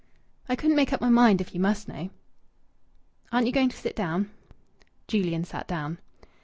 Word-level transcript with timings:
"I 0.49 0.55
couldn't 0.55 0.75
make 0.77 0.91
up 0.93 0.99
my 0.99 1.11
mind, 1.11 1.41
if 1.41 1.53
you 1.53 1.59
must 1.59 1.87
know." 1.87 2.09
"Aren't 3.31 3.45
you 3.45 3.53
going 3.53 3.69
to 3.69 3.77
sit 3.77 3.95
down?" 3.95 4.31
Julian 5.07 5.43
sat 5.43 5.67
down. 5.67 5.99